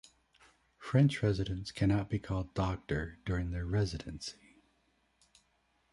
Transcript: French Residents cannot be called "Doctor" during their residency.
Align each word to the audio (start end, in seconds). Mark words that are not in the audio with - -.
French 0.79 1.21
Residents 1.21 1.71
cannot 1.71 2.09
be 2.09 2.17
called 2.17 2.55
"Doctor" 2.55 3.19
during 3.23 3.51
their 3.51 3.67
residency. 3.67 4.63